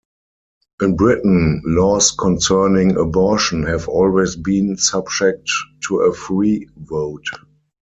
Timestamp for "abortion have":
2.97-3.87